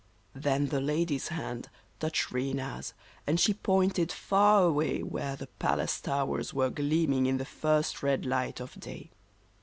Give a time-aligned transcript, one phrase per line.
[0.33, 1.69] Then the lady's hand
[1.99, 2.95] touched Rena's,
[3.27, 8.25] and she pointed far away, Where the palace towers were gleaming in the first red
[8.25, 9.11] light of day.